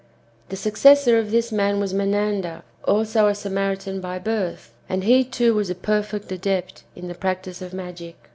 The 0.49 0.55
successor 0.55 1.19
of 1.19 1.29
this 1.29 1.51
man 1.51 1.79
w^as 1.79 1.93
Menander, 1.93 2.63
also 2.85 3.27
a 3.27 3.33
Samari 3.33 3.77
tan 3.77 4.01
by 4.01 4.17
birth, 4.17 4.73
and 4.89 5.03
he, 5.03 5.23
too, 5.23 5.53
was 5.53 5.69
a 5.69 5.75
perfect 5.75 6.31
adept 6.31 6.83
in 6.95 7.07
the 7.07 7.13
practice 7.13 7.61
of 7.61 7.71
magic. 7.71 8.15